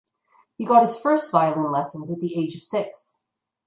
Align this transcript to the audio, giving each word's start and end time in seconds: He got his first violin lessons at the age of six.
He 0.57 0.65
got 0.65 0.81
his 0.81 0.97
first 0.99 1.31
violin 1.31 1.71
lessons 1.71 2.09
at 2.09 2.19
the 2.19 2.35
age 2.35 2.55
of 2.55 2.63
six. 2.63 3.17